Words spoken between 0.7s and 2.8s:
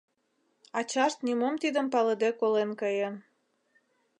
Ачашт нимом тидым палыде колен